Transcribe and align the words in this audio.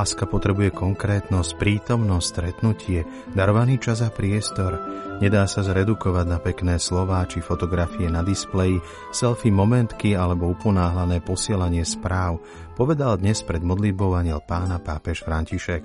Láska 0.00 0.24
potrebuje 0.24 0.72
konkrétnosť, 0.72 1.60
prítomnosť, 1.60 2.24
stretnutie, 2.24 3.04
darovaný 3.36 3.76
čas 3.76 4.00
a 4.00 4.08
priestor. 4.08 4.80
Nedá 5.20 5.44
sa 5.44 5.60
zredukovať 5.60 6.24
na 6.24 6.40
pekné 6.40 6.80
slová 6.80 7.20
či 7.28 7.44
fotografie 7.44 8.08
na 8.08 8.24
displeji, 8.24 8.80
selfie 9.12 9.52
momentky 9.52 10.16
alebo 10.16 10.56
uponáhlané 10.56 11.20
posielanie 11.20 11.84
správ, 11.84 12.40
povedal 12.80 13.20
dnes 13.20 13.44
pred 13.44 13.60
modlitbou 13.60 14.16
aniel 14.16 14.40
pána 14.40 14.80
pápež 14.80 15.20
František. 15.20 15.84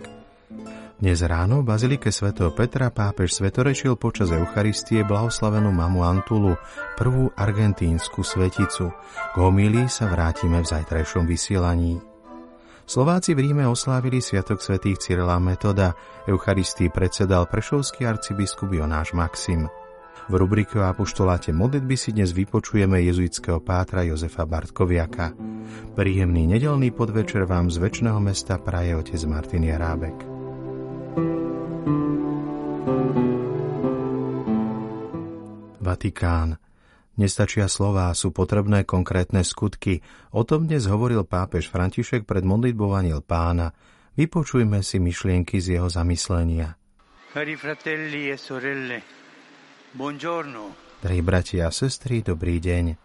Dnes 0.96 1.20
ráno 1.20 1.60
v 1.60 1.76
Bazilike 1.76 2.08
svätého 2.08 2.56
Petra 2.56 2.88
pápež 2.96 3.36
svetorečil 3.36 4.00
počas 4.00 4.32
Eucharistie 4.32 5.04
blahoslavenú 5.04 5.76
mamu 5.76 6.08
Antulu, 6.08 6.56
prvú 6.96 7.36
argentínsku 7.36 8.24
sveticu. 8.24 8.96
K 8.96 9.36
homílii 9.36 9.92
sa 9.92 10.08
vrátime 10.08 10.64
v 10.64 10.72
zajtrajšom 10.72 11.28
vysielaní. 11.28 12.15
Slováci 12.86 13.34
v 13.34 13.50
Ríme 13.50 13.66
oslávili 13.66 14.22
Sviatok 14.22 14.62
svätých 14.62 15.02
Cyrila 15.02 15.42
Metoda. 15.42 15.98
Eucharistii 16.30 16.94
predsedal 16.94 17.50
prešovský 17.50 18.06
arcibiskup 18.06 18.70
Jonáš 18.70 19.10
Maxim. 19.18 19.66
V 20.30 20.34
rubrike 20.38 20.78
o 20.78 20.86
apoštoláte 20.86 21.50
modlitby 21.50 21.98
si 21.98 22.14
dnes 22.14 22.30
vypočujeme 22.30 23.02
jezuitského 23.02 23.58
pátra 23.58 24.06
Jozefa 24.06 24.46
Bartkoviaka. 24.46 25.34
Príjemný 25.98 26.46
nedelný 26.46 26.94
podvečer 26.94 27.50
vám 27.50 27.74
z 27.74 27.82
väčšného 27.82 28.22
mesta 28.22 28.62
praje 28.62 28.94
otec 28.94 29.22
Martin 29.26 29.66
Jarábek. 29.66 30.18
Vatikán. 35.82 36.65
Nestačia 37.16 37.72
slová, 37.72 38.12
sú 38.12 38.36
potrebné 38.36 38.84
konkrétne 38.84 39.40
skutky. 39.48 40.04
O 40.36 40.44
tom 40.44 40.68
dnes 40.68 40.84
hovoril 40.84 41.24
pápež 41.24 41.72
František 41.72 42.28
pred 42.28 42.44
modlitbou 42.44 42.92
Aniel 42.92 43.24
pána. 43.24 43.72
Vypočujme 44.20 44.84
si 44.84 45.00
myšlienky 45.00 45.64
z 45.64 45.80
jeho 45.80 45.88
zamyslenia. 45.88 46.76
Cari 47.32 47.56
fratelli 47.56 48.32
e 48.32 48.36
sorelle, 48.36 49.00
buongiorno. 49.96 50.76
Drahí 51.00 51.24
bratia 51.24 51.68
a 51.68 51.72
sestry, 51.72 52.20
dobrý 52.20 52.60
deň. 52.60 53.00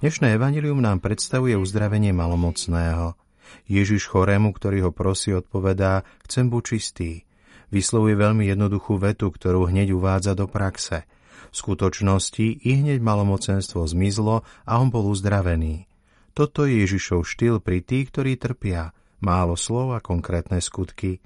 Dnešné 0.00 0.32
evanilium 0.32 0.80
nám 0.80 1.04
predstavuje 1.04 1.52
uzdravenie 1.52 2.16
malomocného. 2.16 3.20
Ježiš 3.68 4.08
chorému, 4.08 4.56
ktorý 4.56 4.88
ho 4.88 4.92
prosí, 4.96 5.36
odpovedá, 5.36 6.08
chcem 6.24 6.48
buď 6.48 6.62
čistý. 6.64 7.28
Vyslovuje 7.68 8.16
veľmi 8.16 8.48
jednoduchú 8.48 8.96
vetu, 8.96 9.28
ktorú 9.28 9.68
hneď 9.68 9.92
uvádza 9.92 10.32
do 10.32 10.48
praxe– 10.48 11.04
v 11.52 11.54
skutočnosti 11.54 12.64
i 12.64 12.70
hneď 12.80 13.04
malomocenstvo 13.04 13.84
zmizlo 13.84 14.42
a 14.64 14.72
on 14.80 14.88
bol 14.88 15.12
uzdravený. 15.12 15.84
Toto 16.32 16.64
je 16.64 16.80
Ježišov 16.80 17.28
štýl 17.28 17.60
pri 17.60 17.84
tých, 17.84 18.08
ktorí 18.08 18.40
trpia. 18.40 18.96
Málo 19.20 19.54
slov 19.54 19.92
a 19.92 20.00
konkrétne 20.00 20.58
skutky. 20.64 21.20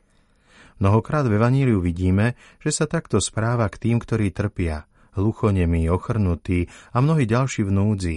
Mnohokrát 0.83 1.25
v 1.25 1.41
Evaníliu 1.41 1.81
vidíme, 1.81 2.37
že 2.61 2.75
sa 2.75 2.85
takto 2.85 3.23
správa 3.23 3.71
k 3.71 3.81
tým, 3.89 3.97
ktorí 4.03 4.35
trpia. 4.35 4.85
Hluchonemí, 5.17 5.89
ochrnutí 5.89 6.69
a 6.93 7.01
mnohí 7.01 7.25
ďalší 7.25 7.65
v 7.65 7.73
núdzi. 7.73 8.17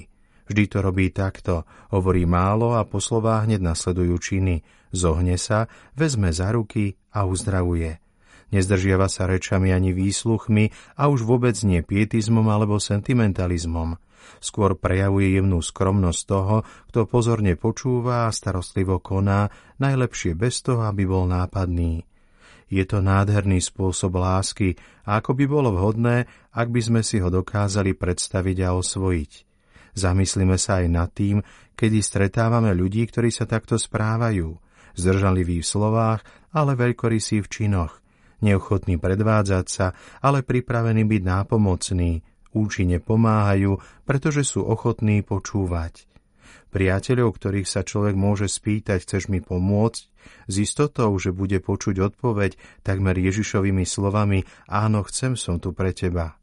Vždy 0.49 0.63
to 0.65 0.77
robí 0.81 1.13
takto. 1.13 1.63
Hovorí 1.93 2.25
málo 2.25 2.75
a 2.75 2.83
po 2.83 2.99
slovách 2.99 3.47
hneď 3.47 3.61
nasledujú 3.63 4.17
činy. 4.19 4.65
Zohne 4.89 5.37
sa, 5.37 5.69
vezme 5.93 6.33
za 6.33 6.49
ruky 6.51 6.97
a 7.13 7.23
uzdravuje. 7.23 8.01
Nezdržiava 8.49 9.05
sa 9.05 9.29
rečami 9.29 9.69
ani 9.69 9.93
výsluchmi 9.93 10.97
a 10.97 11.05
už 11.05 11.21
vôbec 11.21 11.53
nie 11.61 11.85
pietizmom 11.85 12.45
alebo 12.49 12.81
sentimentalizmom. 12.81 14.01
Skôr 14.41 14.73
prejavuje 14.73 15.37
jemnú 15.37 15.61
skromnosť 15.61 16.21
toho, 16.25 16.55
kto 16.89 17.05
pozorne 17.05 17.53
počúva 17.53 18.25
a 18.25 18.33
starostlivo 18.33 18.97
koná, 18.97 19.53
najlepšie 19.77 20.33
bez 20.33 20.65
toho, 20.65 20.85
aby 20.89 21.05
bol 21.05 21.29
nápadný. 21.29 22.05
Je 22.69 22.85
to 22.85 23.01
nádherný 23.01 23.61
spôsob 23.61 24.17
lásky 24.17 24.77
a 25.05 25.17
ako 25.21 25.33
by 25.33 25.45
bolo 25.49 25.69
vhodné, 25.73 26.29
ak 26.53 26.67
by 26.69 26.81
sme 26.81 27.01
si 27.01 27.17
ho 27.17 27.29
dokázali 27.33 27.97
predstaviť 27.97 28.57
a 28.65 28.77
osvojiť. 28.77 29.31
Zamyslíme 29.97 30.57
sa 30.57 30.85
aj 30.85 30.87
nad 30.89 31.09
tým, 31.09 31.41
kedy 31.73 31.97
stretávame 32.01 32.69
ľudí, 32.77 33.09
ktorí 33.09 33.33
sa 33.33 33.49
takto 33.49 33.77
správajú. 33.81 34.53
Zdržaliví 34.93 35.65
v 35.65 35.69
slovách, 35.69 36.21
ale 36.53 36.77
veľkorysí 36.77 37.41
v 37.45 37.49
činoch– 37.49 37.93
neochotní 38.41 38.99
predvádzať 38.99 39.65
sa, 39.67 39.93
ale 40.23 40.45
pripravení 40.45 41.05
byť 41.05 41.21
nápomocní, 41.23 42.23
účinne 42.55 42.97
pomáhajú, 42.99 43.77
pretože 44.03 44.43
sú 44.47 44.65
ochotní 44.65 45.21
počúvať. 45.21 46.09
Priateľov, 46.69 47.33
ktorých 47.33 47.65
sa 47.65 47.81
človek 47.81 48.13
môže 48.13 48.45
spýtať, 48.45 49.01
chceš 49.01 49.33
mi 49.33 49.41
pomôcť, 49.41 50.01
s 50.45 50.55
istotou, 50.61 51.09
že 51.17 51.33
bude 51.33 51.57
počuť 51.57 52.13
odpoveď 52.13 52.83
takmer 52.85 53.17
Ježišovými 53.17 53.85
slovami 53.89 54.45
áno, 54.69 55.01
chcem 55.09 55.33
som 55.33 55.57
tu 55.57 55.73
pre 55.73 55.97
teba. 55.97 56.37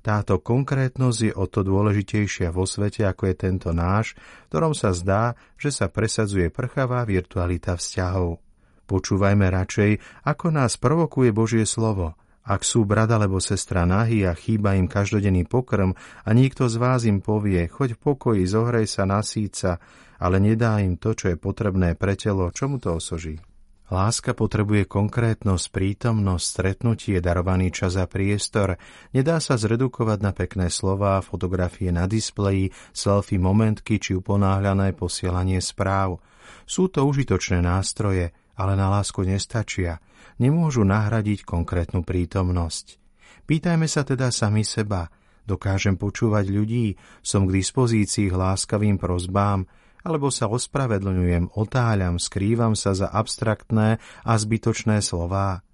Táto 0.00 0.40
konkrétnosť 0.40 1.18
je 1.20 1.32
o 1.34 1.44
to 1.50 1.66
dôležitejšia 1.66 2.54
vo 2.54 2.64
svete, 2.64 3.04
ako 3.04 3.28
je 3.28 3.34
tento 3.36 3.70
náš, 3.74 4.14
v 4.46 4.54
ktorom 4.54 4.72
sa 4.72 4.94
zdá, 4.94 5.34
že 5.58 5.74
sa 5.74 5.90
presadzuje 5.90 6.48
prchavá 6.48 7.02
virtualita 7.04 7.76
vzťahov. 7.76 8.45
Počúvajme 8.86 9.50
radšej, 9.50 10.22
ako 10.22 10.46
nás 10.54 10.78
provokuje 10.78 11.34
Božie 11.34 11.66
slovo. 11.66 12.14
Ak 12.46 12.62
sú 12.62 12.86
brat 12.86 13.10
alebo 13.10 13.42
sestra 13.42 13.82
nahý 13.82 14.22
a 14.22 14.30
chýba 14.30 14.78
im 14.78 14.86
každodenný 14.86 15.50
pokrm 15.50 15.98
a 15.98 16.30
niekto 16.30 16.70
z 16.70 16.78
vás 16.78 17.02
im 17.02 17.18
povie, 17.18 17.66
choď 17.66 17.98
v 17.98 18.02
pokoji, 18.06 18.42
zohrej 18.46 18.86
sa 18.86 19.02
na 19.02 19.18
síca, 19.26 19.82
ale 20.22 20.38
nedá 20.38 20.78
im 20.78 20.94
to, 20.94 21.18
čo 21.18 21.34
je 21.34 21.36
potrebné 21.36 21.98
pre 21.98 22.14
telo, 22.14 22.54
čomu 22.54 22.78
to 22.78 22.94
osoží? 22.94 23.42
Láska 23.86 24.34
potrebuje 24.34 24.90
konkrétnosť, 24.90 25.70
prítomnosť, 25.70 26.42
stretnutie, 26.42 27.22
darovaný 27.22 27.70
čas 27.70 27.94
a 27.94 28.10
priestor. 28.10 28.78
Nedá 29.14 29.38
sa 29.38 29.54
zredukovať 29.54 30.18
na 30.26 30.34
pekné 30.34 30.66
slová, 30.74 31.22
fotografie 31.22 31.94
na 31.94 32.10
displeji, 32.10 32.74
selfie 32.90 33.38
momentky 33.38 34.02
či 34.02 34.18
uponáhľané 34.18 34.90
posielanie 34.94 35.62
správ. 35.62 36.18
Sú 36.66 36.90
to 36.90 37.06
užitočné 37.06 37.62
nástroje, 37.62 38.34
ale 38.56 38.72
na 38.74 38.88
lásku 38.88 39.20
nestačia, 39.22 40.00
nemôžu 40.40 40.82
nahradiť 40.82 41.44
konkrétnu 41.44 42.02
prítomnosť. 42.02 42.98
Pýtajme 43.46 43.86
sa 43.86 44.02
teda 44.02 44.34
sami 44.34 44.66
seba, 44.66 45.06
dokážem 45.46 45.94
počúvať 45.94 46.50
ľudí, 46.50 46.98
som 47.22 47.46
k 47.46 47.62
dispozícii 47.62 48.32
k 48.32 48.34
láskavým 48.34 48.98
prozbám, 48.98 49.68
alebo 50.02 50.30
sa 50.30 50.46
ospravedlňujem, 50.50 51.54
otáľam, 51.54 52.18
skrývam 52.18 52.78
sa 52.78 52.94
za 52.94 53.10
abstraktné 53.10 53.98
a 54.22 54.32
zbytočné 54.34 55.02
slová. 55.02 55.66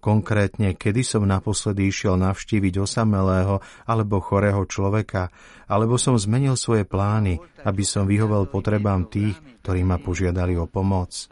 Konkrétne, 0.00 0.72
kedy 0.78 1.04
som 1.04 1.28
naposledy 1.28 1.92
išiel 1.92 2.16
navštíviť 2.16 2.80
osamelého 2.80 3.60
alebo 3.84 4.22
chorého 4.24 4.64
človeka, 4.64 5.28
alebo 5.68 6.00
som 6.00 6.16
zmenil 6.16 6.56
svoje 6.56 6.88
plány, 6.88 7.36
aby 7.68 7.84
som 7.84 8.08
vyhovel 8.08 8.48
potrebám 8.48 9.12
tých, 9.12 9.36
ktorí 9.60 9.84
ma 9.84 10.00
požiadali 10.00 10.56
o 10.56 10.64
pomoc. 10.64 11.28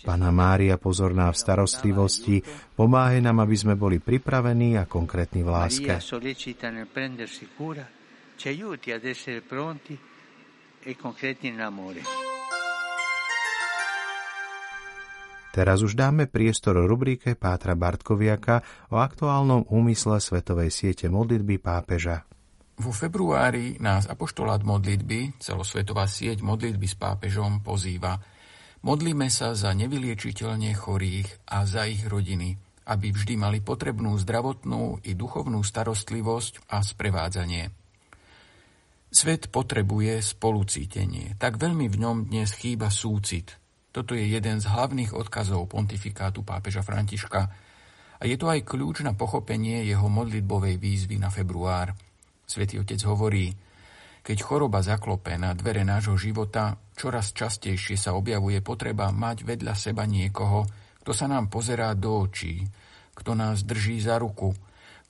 Pana 0.00 0.30
Mária 0.32 0.80
pozorná 0.80 1.28
v 1.28 1.36
starostlivosti, 1.36 2.40
pomáhaj 2.74 3.20
nám, 3.20 3.44
aby 3.44 3.56
sme 3.56 3.74
boli 3.76 4.00
pripravení 4.00 4.80
a 4.80 4.88
konkrétni 4.88 5.44
v 5.44 5.50
láske. 5.50 5.92
E 5.92 6.00
Teraz 15.50 15.78
už 15.82 15.92
dáme 15.98 16.30
priestor 16.30 16.78
rubrike 16.78 17.34
Pátra 17.34 17.74
Bartkoviaka 17.74 18.62
o 18.94 19.02
aktuálnom 19.02 19.66
úmysle 19.66 20.22
Svetovej 20.22 20.70
siete 20.70 21.10
modlitby 21.10 21.58
pápeža. 21.58 22.22
Vo 22.80 22.96
februári 22.96 23.76
nás 23.76 24.08
apoštolát 24.08 24.64
modlitby, 24.64 25.36
celosvetová 25.36 26.08
sieť 26.08 26.40
modlitby 26.40 26.86
s 26.88 26.96
pápežom, 26.96 27.60
pozýva– 27.60 28.16
Modlíme 28.80 29.28
sa 29.28 29.52
za 29.52 29.76
nevyliečiteľne 29.76 30.72
chorých 30.72 31.52
a 31.52 31.68
za 31.68 31.84
ich 31.84 32.00
rodiny, 32.08 32.56
aby 32.88 33.12
vždy 33.12 33.36
mali 33.36 33.60
potrebnú 33.60 34.16
zdravotnú 34.16 35.04
i 35.04 35.12
duchovnú 35.12 35.60
starostlivosť 35.60 36.72
a 36.72 36.80
sprevádzanie. 36.80 37.68
Svet 39.12 39.52
potrebuje 39.52 40.24
spolucítenie, 40.24 41.36
tak 41.36 41.60
veľmi 41.60 41.92
v 41.92 41.96
ňom 41.98 42.16
dnes 42.32 42.56
chýba 42.56 42.88
súcit. 42.88 43.60
Toto 43.92 44.16
je 44.16 44.24
jeden 44.24 44.62
z 44.62 44.70
hlavných 44.70 45.12
odkazov 45.12 45.68
pontifikátu 45.68 46.40
pápeža 46.40 46.80
Františka. 46.80 47.40
A 48.16 48.22
je 48.24 48.36
to 48.40 48.48
aj 48.48 48.64
kľúč 48.64 49.04
na 49.04 49.12
pochopenie 49.12 49.84
jeho 49.84 50.08
modlitbovej 50.08 50.80
výzvy 50.80 51.20
na 51.20 51.28
február. 51.28 51.92
Svetý 52.48 52.80
Otec 52.80 53.02
hovorí, 53.04 53.50
keď 54.20 54.38
choroba 54.44 54.84
zaklope 54.84 55.34
na 55.40 55.56
dvere 55.56 55.84
nášho 55.84 56.16
života, 56.20 56.76
čoraz 56.94 57.32
častejšie 57.32 57.96
sa 57.96 58.12
objavuje 58.12 58.60
potreba 58.60 59.08
mať 59.08 59.48
vedľa 59.48 59.74
seba 59.74 60.04
niekoho, 60.04 60.68
kto 61.00 61.12
sa 61.16 61.26
nám 61.26 61.48
pozerá 61.48 61.96
do 61.96 62.20
očí, 62.20 62.60
kto 63.16 63.32
nás 63.32 63.64
drží 63.64 64.00
za 64.04 64.20
ruku, 64.20 64.52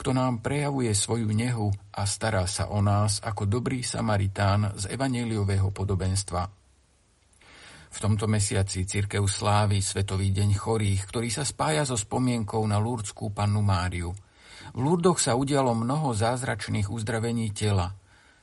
kto 0.01 0.17
nám 0.17 0.41
prejavuje 0.41 0.97
svoju 0.97 1.29
nehu 1.29 1.69
a 1.93 2.09
stará 2.09 2.49
sa 2.49 2.73
o 2.73 2.81
nás 2.81 3.21
ako 3.21 3.45
dobrý 3.45 3.85
Samaritán 3.85 4.73
z 4.79 4.89
evaneliového 4.97 5.69
podobenstva. 5.75 6.49
V 7.91 7.99
tomto 7.99 8.31
mesiaci 8.31 8.87
Cirkev 8.87 9.27
slávi 9.27 9.83
Svetový 9.83 10.31
deň 10.31 10.57
chorých, 10.57 11.11
ktorý 11.11 11.29
sa 11.29 11.43
spája 11.43 11.83
so 11.83 11.99
spomienkou 11.99 12.62
na 12.65 12.79
Lurdskú 12.79 13.35
pannu 13.35 13.61
Máriu. 13.67 14.15
V 14.71 14.79
Lurdoch 14.79 15.19
sa 15.19 15.35
udialo 15.35 15.75
mnoho 15.75 16.15
zázračných 16.15 16.87
uzdravení 16.87 17.51
tela, 17.51 17.91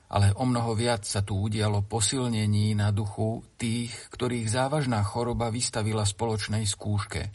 ale 0.08 0.32
o 0.40 0.48
mnoho 0.48 0.72
viac 0.72 1.04
sa 1.04 1.20
tu 1.20 1.36
udialo 1.36 1.84
posilnení 1.84 2.76
na 2.80 2.96
duchu 2.96 3.44
tých, 3.60 3.92
ktorých 4.12 4.48
závažná 4.48 5.04
choroba 5.04 5.52
vystavila 5.52 6.08
spoločnej 6.08 6.64
skúške. 6.64 7.32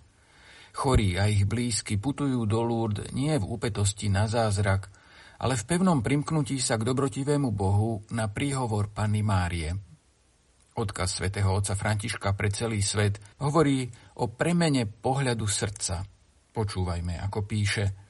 Chorí 0.72 1.20
a 1.20 1.28
ich 1.28 1.44
blízky 1.44 2.00
putujú 2.00 2.48
do 2.48 2.64
Lourdes 2.64 3.12
nie 3.12 3.36
v 3.36 3.44
úpetosti 3.44 4.08
na 4.08 4.24
zázrak, 4.24 4.88
ale 5.42 5.58
v 5.60 5.66
pevnom 5.69 6.00
primknutí 6.00 6.56
sa 6.56 6.80
k 6.80 6.86
dobrotivému 6.88 7.52
Bohu 7.52 8.00
na 8.08 8.32
príhovor 8.32 8.88
Panny 8.88 9.20
Márie. 9.20 9.76
Odkaz 10.72 11.20
svätého 11.20 11.52
otca 11.52 11.76
Františka 11.76 12.32
pre 12.32 12.48
celý 12.48 12.80
svet 12.80 13.20
hovorí 13.44 13.84
o 14.24 14.32
premene 14.32 14.88
pohľadu 14.88 15.44
srdca. 15.44 16.00
Počúvajme, 16.56 17.20
ako 17.20 17.44
píše. 17.44 18.01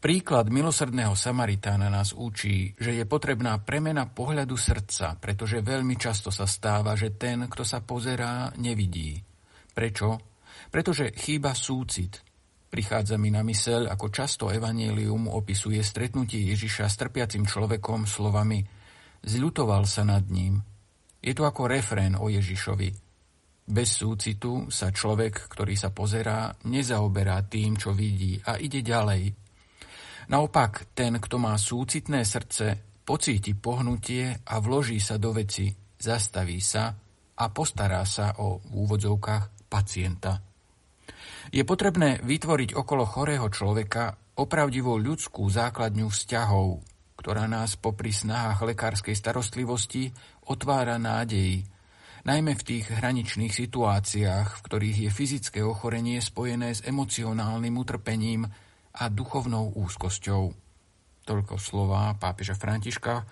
Príklad 0.00 0.48
milosrdného 0.48 1.12
Samaritána 1.12 1.92
nás 1.92 2.16
učí, 2.16 2.72
že 2.80 2.96
je 2.96 3.04
potrebná 3.04 3.60
premena 3.60 4.08
pohľadu 4.08 4.56
srdca, 4.56 5.20
pretože 5.20 5.60
veľmi 5.60 6.00
často 6.00 6.32
sa 6.32 6.48
stáva, 6.48 6.96
že 6.96 7.12
ten, 7.20 7.44
kto 7.44 7.60
sa 7.68 7.84
pozerá, 7.84 8.48
nevidí. 8.56 9.20
Prečo? 9.76 10.16
Pretože 10.72 11.12
chýba 11.12 11.52
súcit. 11.52 12.16
Prichádza 12.72 13.20
mi 13.20 13.28
na 13.28 13.44
myseľ, 13.44 13.92
ako 13.92 14.06
často 14.08 14.48
Evangelium 14.48 15.28
opisuje 15.28 15.84
stretnutie 15.84 16.48
Ježiša 16.48 16.88
s 16.88 16.96
trpiacim 16.96 17.44
človekom 17.44 18.08
slovami 18.08 18.80
Zľutoval 19.20 19.84
sa 19.84 20.00
nad 20.08 20.24
ním, 20.32 20.64
je 21.20 21.36
to 21.36 21.44
ako 21.44 21.68
refrén 21.68 22.16
o 22.16 22.32
Ježišovi. 22.32 22.88
Bez 23.68 24.00
súcitu 24.00 24.72
sa 24.72 24.88
človek, 24.88 25.46
ktorý 25.52 25.76
sa 25.76 25.92
pozerá, 25.92 26.56
nezaoberá 26.64 27.44
tým, 27.44 27.76
čo 27.76 27.92
vidí 27.92 28.40
a 28.48 28.56
ide 28.56 28.80
ďalej. 28.80 29.49
Naopak, 30.30 30.94
ten, 30.94 31.18
kto 31.18 31.42
má 31.42 31.58
súcitné 31.58 32.22
srdce, 32.22 32.78
pocíti 33.02 33.58
pohnutie 33.58 34.30
a 34.46 34.62
vloží 34.62 35.02
sa 35.02 35.18
do 35.18 35.34
veci, 35.34 35.74
zastaví 35.98 36.62
sa 36.62 36.94
a 37.34 37.44
postará 37.50 38.06
sa 38.06 38.38
o 38.38 38.62
v 38.62 38.86
úvodzovkách 38.86 39.66
pacienta. 39.66 40.38
Je 41.50 41.66
potrebné 41.66 42.22
vytvoriť 42.22 42.78
okolo 42.78 43.02
chorého 43.10 43.50
človeka 43.50 44.14
opravdivú 44.38 45.02
ľudskú 45.02 45.50
základňu 45.50 46.06
vzťahov, 46.06 46.78
ktorá 47.18 47.50
nás 47.50 47.74
popri 47.74 48.14
snahách 48.14 48.70
lekárskej 48.70 49.18
starostlivosti 49.18 50.14
otvára 50.46 50.94
nádej, 51.02 51.66
najmä 52.22 52.54
v 52.54 52.62
tých 52.62 52.86
hraničných 52.86 53.50
situáciách, 53.50 54.62
v 54.62 54.62
ktorých 54.62 54.98
je 55.04 55.10
fyzické 55.10 55.60
ochorenie 55.66 56.22
spojené 56.22 56.70
s 56.70 56.86
emocionálnym 56.86 57.74
utrpením 57.74 58.46
a 58.96 59.06
duchovnou 59.06 59.76
úzkosťou. 59.78 60.42
Toľko 61.26 61.54
slova 61.60 62.16
pápeža 62.18 62.58
Františka 62.58 63.22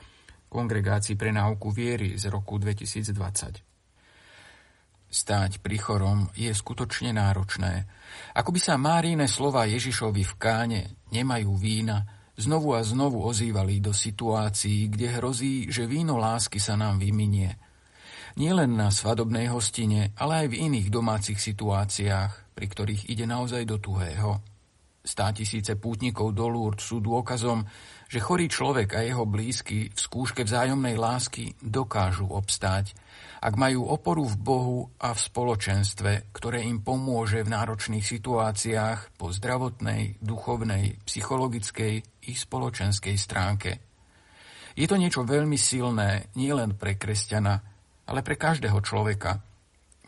Kongregácii 0.49 1.19
pre 1.19 1.35
náuku 1.35 1.69
viery 1.75 2.17
z 2.17 2.31
roku 2.33 2.57
2020. 2.57 3.69
Stáť 5.09 5.65
pri 5.65 5.77
chorom 5.81 6.29
je 6.37 6.53
skutočne 6.53 7.17
náročné. 7.17 7.89
Ako 8.37 8.53
by 8.53 8.61
sa 8.61 8.77
Máríne 8.77 9.25
slova 9.25 9.65
Ježišovi 9.65 10.23
v 10.25 10.35
káne 10.37 10.81
nemajú 11.09 11.57
vína, 11.57 12.05
znovu 12.37 12.77
a 12.77 12.85
znovu 12.85 13.25
ozývali 13.25 13.81
do 13.81 13.97
situácií, 13.97 14.93
kde 14.93 15.17
hrozí, 15.17 15.73
že 15.73 15.89
víno 15.89 16.21
lásky 16.21 16.61
sa 16.61 16.77
nám 16.77 17.01
vyminie. 17.01 17.57
Nielen 18.37 18.77
na 18.77 18.93
svadobnej 18.93 19.51
hostine, 19.51 20.15
ale 20.15 20.45
aj 20.45 20.55
v 20.55 20.59
iných 20.71 20.89
domácich 20.93 21.41
situáciách, 21.41 22.55
pri 22.55 22.67
ktorých 22.69 23.09
ide 23.11 23.25
naozaj 23.25 23.65
do 23.65 23.81
tuhého. 23.81 24.39
Stá 25.09 25.33
tisíce 25.33 25.73
pútnikov 25.81 26.37
do 26.37 26.53
Lourdes 26.53 26.85
sú 26.85 27.01
dôkazom, 27.01 27.65
že 28.13 28.21
chorý 28.21 28.53
človek 28.53 28.93
a 28.93 29.01
jeho 29.01 29.25
blízky 29.25 29.89
v 29.89 29.97
skúške 29.97 30.45
vzájomnej 30.45 31.01
lásky 31.01 31.57
dokážu 31.65 32.29
obstáť– 32.29 32.93
ak 33.39 33.55
majú 33.55 33.87
oporu 33.87 34.27
v 34.27 34.37
Bohu 34.39 34.79
a 34.99 35.15
v 35.15 35.21
spoločenstve, 35.21 36.35
ktoré 36.35 36.67
im 36.67 36.83
pomôže 36.83 37.47
v 37.47 37.55
náročných 37.55 38.03
situáciách 38.03 39.15
po 39.15 39.31
zdravotnej, 39.31 40.19
duchovnej, 40.19 40.99
psychologickej 41.07 41.95
i 42.03 42.33
spoločenskej 42.35 43.15
stránke. 43.15 43.71
Je 44.75 44.87
to 44.91 44.99
niečo 44.99 45.23
veľmi 45.23 45.55
silné 45.55 46.35
nielen 46.35 46.75
pre 46.75 46.99
kresťana, 46.99 47.55
ale 48.11 48.21
pre 48.27 48.35
každého 48.35 48.83
človeka. 48.83 49.39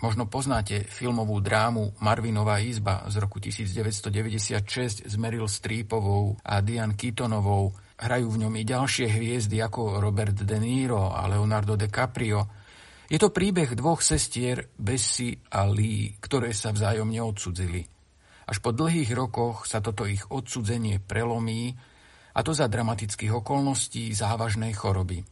Možno 0.01 0.25
poznáte 0.25 0.89
filmovú 0.89 1.45
drámu 1.45 1.93
Marvinová 2.01 2.61
izba 2.65 3.05
z 3.13 3.21
roku 3.21 3.37
1996 3.37 5.05
s 5.05 5.15
Meryl 5.21 5.45
Streepovou 5.45 6.41
a 6.41 6.65
Diane 6.65 6.97
Keatonovou. 6.97 7.77
Hrajú 8.01 8.33
v 8.33 8.41
ňom 8.49 8.55
i 8.57 8.65
ďalšie 8.65 9.13
hviezdy 9.13 9.61
ako 9.61 10.01
Robert 10.01 10.33
De 10.33 10.57
Niro 10.57 11.13
a 11.13 11.29
Leonardo 11.29 11.77
DiCaprio– 11.77 12.41
je 13.11 13.19
to 13.19 13.35
príbeh 13.35 13.75
dvoch 13.75 14.07
sestier, 14.07 14.71
Bessie 14.79 15.43
a 15.51 15.67
Lee, 15.67 16.15
ktoré 16.23 16.55
sa 16.55 16.71
vzájomne 16.71 17.19
odsudzili. 17.19 17.83
Až 18.47 18.63
po 18.63 18.71
dlhých 18.71 19.11
rokoch 19.19 19.67
sa 19.67 19.83
toto 19.83 20.07
ich 20.07 20.23
odsudzenie 20.31 21.03
prelomí, 21.03 21.75
a 22.31 22.47
to 22.47 22.55
za 22.55 22.71
dramatických 22.71 23.35
okolností 23.35 24.15
závažnej 24.15 24.71
choroby. 24.79 25.27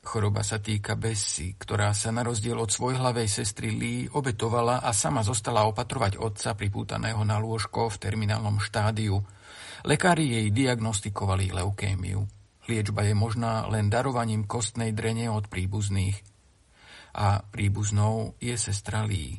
Choroba 0.00 0.40
sa 0.40 0.56
týka 0.56 0.96
Bessie, 0.96 1.52
ktorá 1.60 1.92
sa 1.92 2.08
na 2.08 2.24
rozdiel 2.24 2.56
od 2.56 2.72
svojhlavej 2.72 3.28
sestry 3.28 3.68
Lee 3.68 4.08
obetovala 4.08 4.80
a 4.80 4.96
sama 4.96 5.20
zostala 5.20 5.68
opatrovať 5.68 6.16
otca 6.16 6.56
pripútaného 6.56 7.20
na 7.22 7.36
lôžko 7.36 7.92
v 7.92 8.00
terminálnom 8.00 8.56
štádiu. 8.64 9.20
Lekári 9.84 10.40
jej 10.40 10.46
diagnostikovali 10.48 11.52
leukémiu. 11.52 12.24
Liečba 12.64 13.04
je 13.04 13.12
možná 13.12 13.68
len 13.68 13.92
darovaním 13.92 14.48
kostnej 14.48 14.96
drene 14.96 15.28
od 15.28 15.52
príbuzných 15.52 16.16
a 17.14 17.42
príbuznou 17.42 18.38
je 18.38 18.54
sestra 18.54 19.02
Lee. 19.04 19.36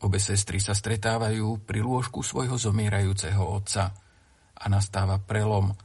Obe 0.00 0.16
sestry 0.16 0.58
sa 0.58 0.72
stretávajú 0.72 1.68
pri 1.68 1.84
lôžku 1.84 2.24
svojho 2.24 2.56
zomierajúceho 2.56 3.44
otca 3.44 3.92
a 4.56 4.64
nastáva 4.72 5.20
prelom. 5.20 5.76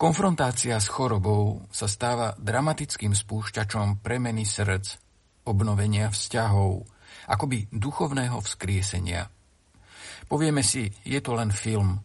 Konfrontácia 0.00 0.80
s 0.80 0.88
chorobou 0.88 1.66
sa 1.68 1.84
stáva 1.84 2.32
dramatickým 2.40 3.12
spúšťačom 3.12 4.00
premeny 4.00 4.48
srdc, 4.48 4.96
obnovenia 5.44 6.08
vzťahov, 6.08 6.84
akoby 7.28 7.68
duchovného 7.68 8.40
vzkriesenia. 8.40 9.28
Povieme 10.30 10.64
si, 10.64 10.88
je 11.04 11.20
to 11.20 11.36
len 11.36 11.52
film. 11.52 12.00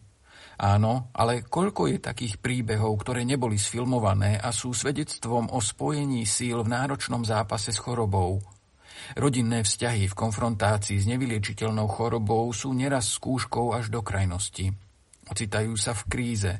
Áno, 0.56 1.12
ale 1.12 1.44
koľko 1.44 1.88
je 1.92 1.98
takých 2.00 2.40
príbehov, 2.40 2.96
ktoré 3.04 3.28
neboli 3.28 3.60
sfilmované 3.60 4.40
a 4.40 4.52
sú 4.52 4.72
svedectvom 4.72 5.52
o 5.52 5.60
spojení 5.60 6.24
síl 6.24 6.64
v 6.64 6.72
náročnom 6.72 7.24
zápase 7.24 7.72
s 7.72 7.78
chorobou– 7.80 8.40
Rodinné 9.14 9.62
vzťahy 9.62 10.10
v 10.10 10.18
konfrontácii 10.18 10.98
s 10.98 11.06
nevyliečiteľnou 11.06 11.86
chorobou 11.86 12.50
sú 12.50 12.74
neraz 12.74 13.14
skúškou 13.14 13.76
až 13.76 13.92
do 13.92 14.02
krajnosti. 14.02 14.74
Ocitajú 15.30 15.78
sa 15.78 15.94
v 15.94 16.02
kríze. 16.10 16.52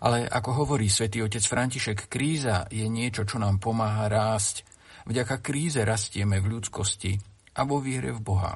Ale 0.00 0.24
ako 0.26 0.64
hovorí 0.64 0.88
svätý 0.88 1.20
otec 1.20 1.42
František, 1.44 2.08
kríza 2.10 2.66
je 2.72 2.84
niečo, 2.88 3.28
čo 3.28 3.36
nám 3.36 3.60
pomáha 3.60 4.08
rásť. 4.08 4.64
Vďaka 5.04 5.42
kríze 5.42 5.82
rastieme 5.82 6.38
v 6.38 6.58
ľudskosti 6.58 7.18
a 7.58 7.66
vo 7.66 7.82
viere 7.82 8.14
v 8.14 8.20
Boha. 8.22 8.54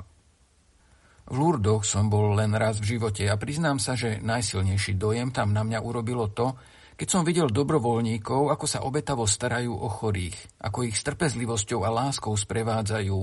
V 1.26 1.34
Lurdoch 1.34 1.82
som 1.82 2.06
bol 2.06 2.38
len 2.38 2.54
raz 2.54 2.78
v 2.78 2.96
živote 2.96 3.26
a 3.26 3.34
priznám 3.34 3.82
sa, 3.82 3.98
že 3.98 4.22
najsilnejší 4.22 4.94
dojem 4.94 5.34
tam 5.34 5.50
na 5.50 5.66
mňa 5.66 5.82
urobilo 5.82 6.30
to, 6.30 6.54
keď 6.96 7.08
som 7.12 7.26
videl 7.28 7.52
dobrovoľníkov, 7.52 8.48
ako 8.48 8.64
sa 8.64 8.80
obetavo 8.86 9.28
starajú 9.28 9.74
o 9.74 9.90
chorých, 9.90 10.38
ako 10.64 10.88
ich 10.88 10.96
s 10.96 11.04
trpezlivosťou 11.04 11.84
a 11.84 11.92
láskou 11.92 12.32
sprevádzajú, 12.32 13.18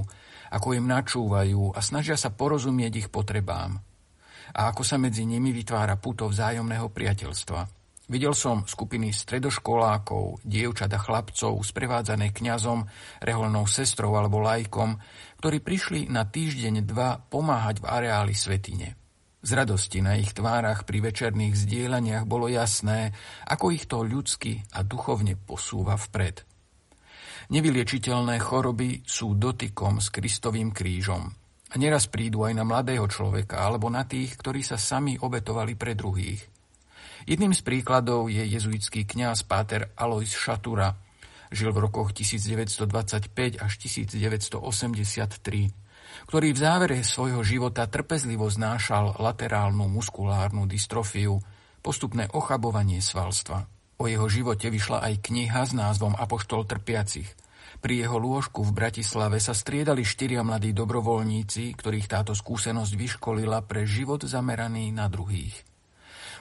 ako 0.53 0.67
im 0.77 0.85
načúvajú 0.85 1.73
a 1.73 1.79
snažia 1.81 2.13
sa 2.13 2.29
porozumieť 2.29 2.93
ich 3.01 3.09
potrebám. 3.09 3.81
A 4.53 4.69
ako 4.69 4.85
sa 4.85 5.01
medzi 5.01 5.25
nimi 5.25 5.49
vytvára 5.49 5.97
puto 5.97 6.29
vzájomného 6.29 6.91
priateľstva. 6.93 7.82
Videl 8.13 8.37
som 8.37 8.61
skupiny 8.61 9.09
stredoškolákov, 9.09 10.45
dievčat 10.45 10.93
a 10.93 11.01
chlapcov 11.01 11.57
sprevádzané 11.65 12.29
kňazom, 12.29 12.85
reholnou 13.25 13.65
sestrou 13.65 14.13
alebo 14.13 14.37
lajkom, 14.37 15.01
ktorí 15.41 15.57
prišli 15.65 16.13
na 16.13 16.21
týždeň 16.21 16.85
dva 16.85 17.17
pomáhať 17.17 17.81
v 17.81 17.89
areáli 17.89 18.37
svetine. 18.37 18.93
Z 19.41 19.57
radosti 19.57 20.05
na 20.05 20.13
ich 20.13 20.29
tvárach 20.29 20.85
pri 20.85 21.09
večerných 21.09 21.57
zdieľaniach 21.57 22.29
bolo 22.29 22.45
jasné, 22.45 23.17
ako 23.49 23.73
ich 23.73 23.89
to 23.89 24.05
ľudsky 24.05 24.61
a 24.77 24.85
duchovne 24.85 25.33
posúva 25.33 25.97
vpred. 25.97 26.45
Nevyliečiteľné 27.49 28.37
choroby 28.37 29.01
sú 29.09 29.33
dotykom 29.33 29.97
s 29.97 30.13
Kristovým 30.13 30.69
krížom. 30.69 31.33
A 31.73 31.81
neraz 31.81 32.05
prídu 32.13 32.45
aj 32.45 32.61
na 32.61 32.61
mladého 32.61 33.09
človeka 33.09 33.65
alebo 33.65 33.89
na 33.89 34.05
tých, 34.05 34.37
ktorí 34.37 34.61
sa 34.61 34.77
sami 34.77 35.17
obetovali 35.17 35.73
pre 35.73 35.97
druhých. 35.97 36.52
Jedným 37.29 37.53
z 37.55 37.61
príkladov 37.63 38.29
je 38.29 38.45
jezuitský 38.45 39.05
kňaz 39.07 39.43
Páter 39.47 39.89
Alois 39.95 40.29
Šatura. 40.29 40.95
Žil 41.53 41.71
v 41.71 41.79
rokoch 41.85 42.11
1925 42.11 43.61
až 43.61 43.73
1983 43.79 45.71
ktorý 46.29 46.53
v 46.53 46.61
závere 46.61 47.01
svojho 47.01 47.41
života 47.41 47.89
trpezlivo 47.89 48.45
znášal 48.47 49.17
laterálnu 49.17 49.89
muskulárnu 49.89 50.69
dystrofiu, 50.69 51.41
postupné 51.83 52.29
ochabovanie 52.31 53.01
svalstva. 53.01 53.67
O 53.99 54.07
jeho 54.07 54.29
živote 54.29 54.69
vyšla 54.69 55.03
aj 55.03 55.13
kniha 55.25 55.61
s 55.67 55.75
názvom 55.75 56.15
Apoštol 56.15 56.65
trpiacich. 56.65 57.27
Pri 57.83 57.99
jeho 57.99 58.15
lôžku 58.15 58.63
v 58.63 58.71
Bratislave 58.71 59.43
sa 59.43 59.51
striedali 59.51 60.07
štyria 60.07 60.45
mladí 60.45 60.71
dobrovoľníci, 60.71 61.75
ktorých 61.75 62.07
táto 62.07 62.31
skúsenosť 62.31 62.93
vyškolila 62.95 63.59
pre 63.67 63.83
život 63.83 64.23
zameraný 64.23 64.95
na 64.95 65.11
druhých. 65.11 65.72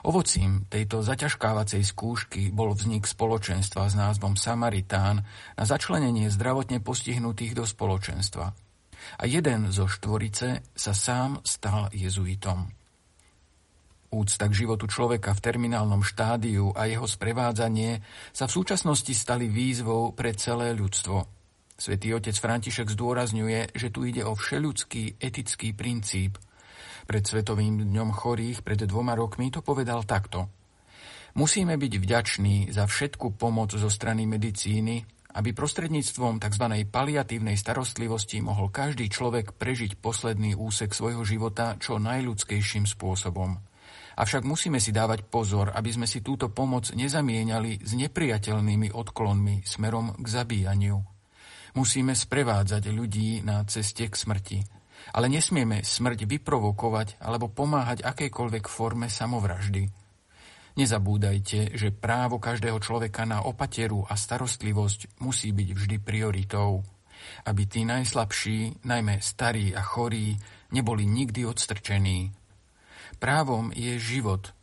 Ovocím 0.02 0.66
tejto 0.66 1.06
zaťažkávacej 1.06 1.82
skúšky 1.87 2.50
bol 2.50 2.75
vznik 2.75 3.06
spoločenstva 3.06 3.87
s 3.87 3.94
názvom 3.94 4.35
Samaritán 4.35 5.23
na 5.54 5.64
začlenenie 5.64 6.26
zdravotne 6.26 6.82
postihnutých 6.82 7.54
do 7.54 7.62
spoločenstva 7.62 8.50
a 9.18 9.23
jeden 9.26 9.71
zo 9.71 9.87
štvorice 9.87 10.62
sa 10.75 10.92
sám 10.94 11.42
stal 11.47 11.90
jezuitom. 11.94 12.71
Úcta 14.12 14.44
k 14.44 14.59
životu 14.66 14.85
človeka 14.90 15.32
v 15.32 15.40
terminálnom 15.40 16.04
štádiu 16.04 16.75
a 16.76 16.85
jeho 16.85 17.09
sprevádzanie 17.09 18.04
sa 18.37 18.44
v 18.44 18.54
súčasnosti 18.61 19.14
stali 19.16 19.49
výzvou 19.49 20.12
pre 20.12 20.37
celé 20.37 20.76
ľudstvo. 20.76 21.25
Svetý 21.80 22.12
otec 22.12 22.37
František 22.37 22.92
zdôrazňuje, 22.92 23.73
že 23.73 23.88
tu 23.88 24.04
ide 24.04 24.21
o 24.28 24.37
všeľudský 24.37 25.16
etický 25.16 25.73
princíp. 25.73 26.37
Pred 27.02 27.23
Svetovým 27.26 27.82
dňom 27.82 28.11
chorých 28.14 28.62
pred 28.62 28.78
dvoma 28.87 29.18
rokmi 29.18 29.50
to 29.50 29.61
povedal 29.61 30.06
takto. 30.06 30.47
Musíme 31.32 31.80
byť 31.80 31.92
vďační 31.97 32.56
za 32.71 32.85
všetku 32.85 33.40
pomoc 33.40 33.73
zo 33.73 33.88
strany 33.88 34.28
medicíny, 34.28 35.02
aby 35.32 35.56
prostredníctvom 35.56 36.44
tzv. 36.44 36.64
paliatívnej 36.92 37.56
starostlivosti 37.56 38.44
mohol 38.44 38.68
každý 38.68 39.09
človek 39.09 39.56
prežiť 39.56 39.97
posledný 39.97 40.52
úsek 40.52 40.92
svojho 40.92 41.25
života 41.25 41.80
čo 41.80 41.97
najľudskejším 41.97 42.85
spôsobom. 42.85 43.56
Avšak 44.12 44.44
musíme 44.44 44.76
si 44.76 44.92
dávať 44.92 45.25
pozor, 45.25 45.73
aby 45.73 45.88
sme 45.88 46.04
si 46.04 46.21
túto 46.21 46.52
pomoc 46.52 46.92
nezamieniali 46.92 47.80
s 47.80 47.97
nepriateľnými 47.97 48.92
odklonmi 48.92 49.64
smerom 49.64 50.21
k 50.21 50.26
zabíjaniu. 50.28 51.00
Musíme 51.73 52.12
sprevádzať 52.12 52.92
ľudí 52.92 53.40
na 53.40 53.64
ceste 53.64 54.04
k 54.04 54.12
smrti, 54.12 54.59
ale 55.11 55.26
nesmieme 55.26 55.82
smrť 55.82 56.30
vyprovokovať 56.30 57.18
alebo 57.18 57.50
pomáhať 57.50 58.06
akejkoľvek 58.06 58.64
forme 58.71 59.11
samovraždy– 59.11 59.88
Nezabúdajte, 60.73 61.76
že 61.76 61.92
právo 61.92 62.40
každého 62.40 62.80
človeka 62.80 63.28
na 63.28 63.44
opateru 63.44 64.09
a 64.09 64.16
starostlivosť 64.16 65.21
musí 65.21 65.52
byť 65.52 65.68
vždy 65.76 65.97
prioritou, 66.00 66.80
aby 67.44 67.62
tí 67.68 67.85
najslabší, 67.85 68.80
najmä 68.88 69.21
starí 69.21 69.76
a 69.76 69.85
chorí, 69.85 70.40
neboli 70.73 71.04
nikdy 71.04 71.44
odstrčení. 71.44 72.32
Právom 73.21 73.68
je 73.76 74.00
život, 74.00 74.56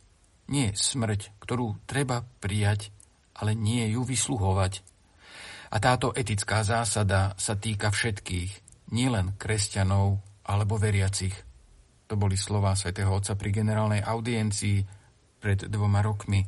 nie 0.50 0.74
smrť, 0.74 1.30
ktorú 1.38 1.78
treba 1.86 2.26
prijať, 2.42 2.90
ale 3.38 3.54
nie 3.54 3.86
ju 3.94 4.02
vysluhovať. 4.02 4.82
A 5.70 5.78
táto 5.78 6.10
etická 6.10 6.66
zásada 6.66 7.38
sa 7.38 7.54
týka 7.54 7.94
všetkých, 7.94 8.50
nielen 8.90 9.38
kresťanov 9.38 10.18
alebo 10.50 10.74
veriacich. 10.74 11.34
To 12.10 12.18
boli 12.18 12.34
slova 12.34 12.74
svätého 12.74 13.14
Otca 13.14 13.38
pri 13.38 13.54
generálnej 13.54 14.02
audiencii 14.02 14.82
pred 15.38 15.70
dvoma 15.70 16.02
rokmi. 16.02 16.42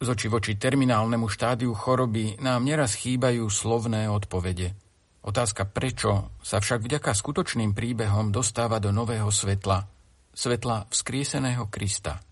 Z 0.00 0.06
oči 0.08 0.32
voči 0.32 0.56
terminálnemu 0.56 1.28
štádiu 1.28 1.76
choroby 1.76 2.40
nám 2.40 2.64
neraz 2.64 2.96
chýbajú 2.96 3.52
slovné 3.52 4.08
odpovede. 4.08 4.72
Otázka 5.20 5.68
prečo 5.68 6.32
sa 6.40 6.64
však 6.64 6.80
vďaka 6.80 7.12
skutočným 7.12 7.76
príbehom 7.76 8.32
dostáva 8.32 8.80
do 8.80 8.96
nového 8.96 9.28
svetla, 9.28 9.84
svetla 10.32 10.88
vzkrieseného 10.88 11.68
Krista. 11.68 12.24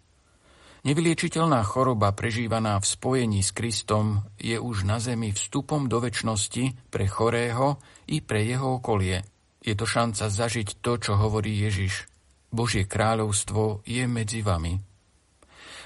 Nevyliečiteľná 0.89 1.61
choroba 1.69 2.17
prežívaná 2.17 2.81
v 2.81 2.89
spojení 2.89 3.45
s 3.45 3.53
Kristom 3.53 4.25
je 4.41 4.57
už 4.57 4.89
na 4.89 4.97
zemi 4.97 5.37
vstupom 5.37 5.93
do 5.93 6.01
väčšnosti 6.01 6.89
pre 6.89 7.05
chorého 7.05 7.77
i 8.09 8.25
pre 8.25 8.49
jeho 8.49 8.81
okolie. 8.81 9.21
Je 9.69 9.77
to 9.77 9.85
šanca 9.85 10.33
zažiť 10.33 10.81
to, 10.81 10.97
čo 10.97 11.21
hovorí 11.21 11.53
Ježiš. 11.61 12.09
Božie 12.49 12.89
kráľovstvo 12.89 13.85
je 13.85 14.09
medzi 14.09 14.41
vami. 14.41 14.81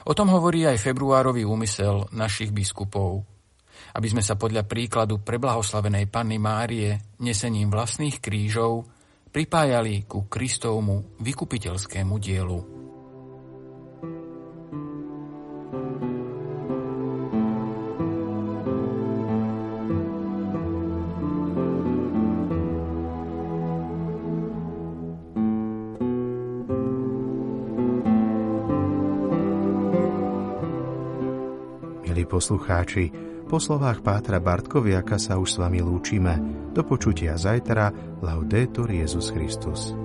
O 0.06 0.14
tom 0.14 0.30
hovorí 0.30 0.62
aj 0.70 0.78
februárový 0.78 1.42
úmysel 1.42 2.06
našich 2.14 2.54
biskupov, 2.54 3.26
aby 3.98 4.06
sme 4.06 4.22
sa 4.22 4.38
podľa 4.38 4.70
príkladu 4.70 5.18
preblahoslavenej 5.18 6.06
Panny 6.06 6.38
Márie 6.38 7.18
nesením 7.18 7.74
vlastných 7.74 8.22
krížov 8.22 8.86
pripájali 9.34 10.06
ku 10.06 10.30
Kristovmu 10.30 11.18
vykupiteľskému 11.18 12.14
dielu. 12.22 12.71
Poslucháči, 32.42 33.14
po 33.46 33.62
slovách 33.62 34.02
Pátra 34.02 34.42
Bartkoviaka 34.42 35.14
sa 35.14 35.38
už 35.38 35.46
s 35.46 35.56
vami 35.62 35.78
lúčime. 35.78 36.42
Do 36.75 36.82
počutia 36.82 37.38
zajtra. 37.38 37.94
Laudetur 38.18 38.90
Jezus 38.90 39.30
Christus. 39.30 40.01